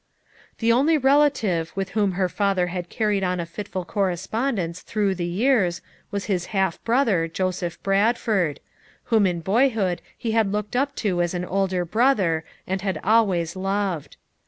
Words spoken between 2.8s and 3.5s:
carried on a